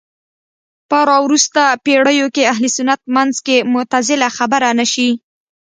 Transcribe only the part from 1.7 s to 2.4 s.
پېړيو